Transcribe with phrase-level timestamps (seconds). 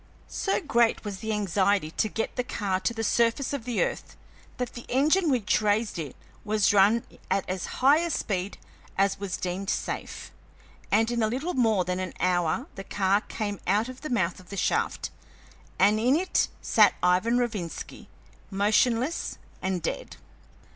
[0.27, 4.15] So great was the anxiety to get the car to the surface of the earth
[4.57, 8.57] that the engine which raised it was run at as high a speed
[8.97, 10.31] as was deemed safe,
[10.91, 14.39] and in a little more than an hour the car came out of the mouth
[14.39, 15.11] of the shaft,
[15.77, 18.07] and in it sat Ivan Rovinski,
[18.49, 20.15] motionless and dead.